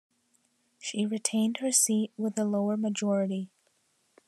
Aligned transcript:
She 0.79 1.05
retained 1.05 1.57
her 1.57 1.71
seat 1.71 2.11
with 2.17 2.35
a 2.39 2.43
lower 2.43 2.75
majority. 2.75 3.51